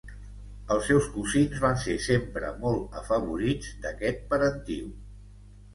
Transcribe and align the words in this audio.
Els 0.75 0.87
seus 0.91 1.09
cosins 1.17 1.61
van 1.65 1.77
ser 1.83 1.99
sempre 2.07 2.49
molt 2.65 2.99
afavorits 3.03 3.73
d'aquest 3.87 4.29
parentiu. 4.35 4.91